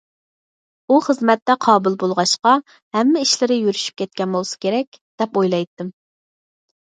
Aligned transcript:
ئۇ 0.91 0.95
خىزمەتتە 1.07 1.55
قابىل 1.65 1.97
بولغاچقا، 2.03 2.53
ھەممە 2.97 3.21
ئىشلىرى 3.25 3.57
يۈرۈشۈپ 3.59 3.99
كەتكەن 4.03 4.33
بولسا 4.37 4.57
كېرەك، 4.67 4.99
دەپ 5.23 5.39
ئويلايتتىم. 5.43 5.93